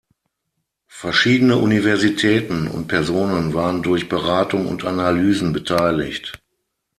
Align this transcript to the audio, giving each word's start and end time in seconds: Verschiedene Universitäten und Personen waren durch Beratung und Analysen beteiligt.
Verschiedene 0.89 1.57
Universitäten 1.59 2.67
und 2.67 2.87
Personen 2.87 3.53
waren 3.53 3.83
durch 3.83 4.09
Beratung 4.09 4.65
und 4.65 4.83
Analysen 4.83 5.53
beteiligt. 5.53 6.41